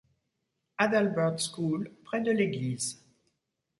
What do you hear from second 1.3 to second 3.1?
School, près de l'église.